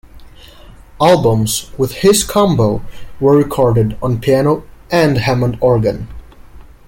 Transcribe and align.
Albums 0.99 1.69
with 1.77 1.97
his 1.97 2.23
combo 2.23 2.81
were 3.19 3.37
recorded 3.37 3.95
on 4.01 4.19
piano 4.19 4.63
and 4.91 5.19
Hammond 5.19 5.59
organ. 5.61 6.07